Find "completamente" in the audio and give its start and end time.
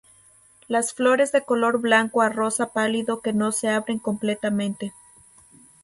3.99-4.93